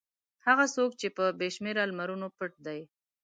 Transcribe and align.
هغه 0.45 0.65
څوک 0.75 0.91
چې 0.99 1.07
په 1.17 1.23
بې 1.39 1.47
شمېره 1.55 1.83
لمرونو 1.89 2.27
پټ 2.37 2.51
دی. 2.65 2.79